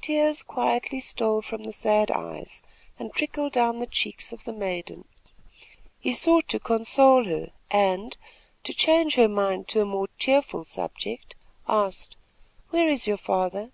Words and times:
Tears 0.00 0.42
quietly 0.42 0.98
stole 0.98 1.40
from 1.40 1.62
the 1.62 1.70
sad 1.70 2.10
eyes 2.10 2.62
and 2.98 3.14
trickled 3.14 3.52
down 3.52 3.78
the 3.78 3.86
cheeks 3.86 4.32
of 4.32 4.42
the 4.42 4.52
maiden. 4.52 5.04
He 6.00 6.14
sought 6.14 6.48
to 6.48 6.58
console 6.58 7.26
her 7.26 7.52
and, 7.70 8.16
to 8.64 8.74
change 8.74 9.14
her 9.14 9.28
mind 9.28 9.68
to 9.68 9.80
a 9.82 9.86
more 9.86 10.08
cheerful 10.18 10.64
subject, 10.64 11.36
asked: 11.68 12.16
"Where 12.70 12.88
is 12.88 13.06
your 13.06 13.16
father?" 13.18 13.70